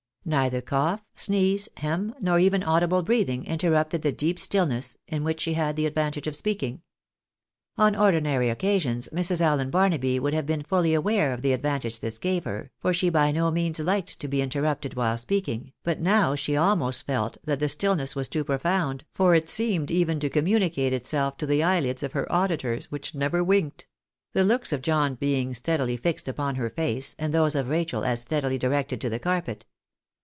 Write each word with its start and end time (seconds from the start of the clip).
ISTeither 0.23 0.61
cough, 0.63 1.03
sneeze, 1.15 1.67
hem, 1.77 2.13
nor 2.21 2.37
even 2.37 2.61
audible 2.61 3.01
breathing, 3.01 3.43
interrupted 3.45 4.03
the 4.03 4.11
deep 4.11 4.37
still 4.37 4.67
ness 4.67 4.95
in 5.07 5.23
which 5.23 5.41
she 5.41 5.53
had 5.55 5.75
the 5.75 5.87
advantage 5.87 6.27
of 6.27 6.35
speaking. 6.35 6.83
On 7.75 7.95
ordinary 7.95 8.47
occasions 8.49 9.09
Mrs. 9.11 9.41
Allen 9.41 9.71
Barnaby 9.71 10.19
would 10.19 10.35
have 10.35 10.45
been 10.45 10.61
fully 10.61 10.93
aware 10.93 11.33
of 11.33 11.41
the 11.41 11.53
advantage 11.53 11.99
this 12.01 12.19
gave 12.19 12.43
her, 12.43 12.69
for 12.77 12.93
she 12.93 13.09
by 13.09 13.31
no 13.31 13.49
means 13.49 13.79
liked 13.79 14.19
to 14.19 14.27
be 14.27 14.41
inter 14.41 14.61
rupted 14.61 14.93
while 14.93 15.17
speaking, 15.17 15.73
but 15.83 15.99
now 15.99 16.35
she 16.35 16.55
almost 16.55 17.07
felt 17.07 17.39
that 17.43 17.57
the 17.57 17.67
stillness 17.67 18.15
was 18.15 18.27
too 18.27 18.43
profound, 18.43 19.03
for 19.15 19.33
it 19.33 19.49
seemed 19.49 19.89
even 19.89 20.19
to 20.19 20.29
communicate 20.29 20.93
itself 20.93 21.35
to 21.37 21.47
the 21.47 21.63
eyelids 21.63 22.03
of 22.03 22.11
her 22.13 22.31
auditors, 22.31 22.91
which 22.91 23.15
never 23.15 23.43
winked: 23.43 23.87
the 24.33 24.43
looks 24.43 24.71
of 24.71 24.83
John 24.83 25.15
being 25.15 25.55
steadily 25.55 25.97
fixed 25.97 26.27
upon 26.29 26.55
her 26.55 26.69
face, 26.69 27.15
and 27.17 27.33
those 27.33 27.55
of 27.55 27.69
Rachel 27.69 28.05
as 28.05 28.21
steadily 28.21 28.59
directed 28.59 29.01
to 29.01 29.09
the 29.09 29.19
carpet. 29.19 29.65